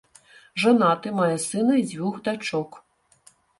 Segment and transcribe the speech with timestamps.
[0.63, 2.83] Жанаты, мае сына і дзвюх дачок.